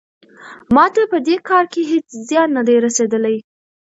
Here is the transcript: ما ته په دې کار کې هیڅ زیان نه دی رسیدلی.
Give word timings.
ما 0.75 0.85
ته 0.93 1.01
په 1.11 1.17
دې 1.27 1.35
کار 1.49 1.65
کې 1.73 1.81
هیڅ 1.91 2.07
زیان 2.29 2.49
نه 2.57 2.61
دی 2.67 2.75
رسیدلی. 2.85 3.37